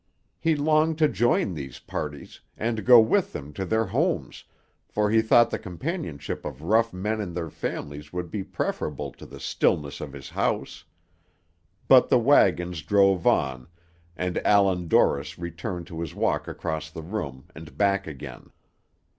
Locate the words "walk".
16.15-16.47